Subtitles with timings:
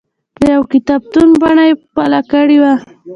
[0.39, 2.73] د یوه کتابتون بڼه یې خپله کړې وه.